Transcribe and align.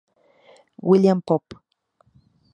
William 0.81 1.21
Popp 1.21 1.61